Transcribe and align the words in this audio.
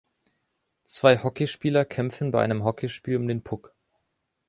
Zwei 0.83 1.19
Hockeyspieler 1.21 1.85
kämpfen 1.85 2.31
bei 2.31 2.41
einem 2.43 2.63
Hockeyspiel 2.63 3.17
um 3.17 3.27
den 3.27 3.43
Puck. 3.43 3.71